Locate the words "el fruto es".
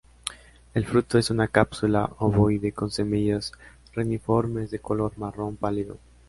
0.73-1.29